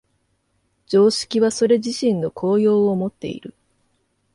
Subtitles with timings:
[0.87, 3.53] 常識はそれ自身の効用をもっている。